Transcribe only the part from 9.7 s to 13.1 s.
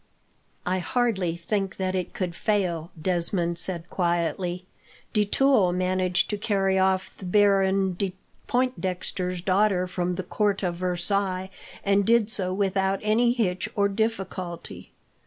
from the court of Versailles, and did so without